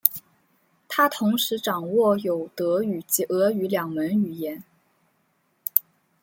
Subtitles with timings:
[0.87, 4.63] 他同时掌握有德语及俄语两门语言。